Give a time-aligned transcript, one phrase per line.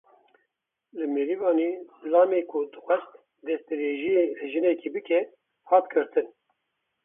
[0.97, 1.69] Li Merîwanê
[2.01, 3.11] zilamê ku dixwest
[3.45, 5.19] destdirêjiyê li jinekê bike
[5.69, 6.27] hat girtin.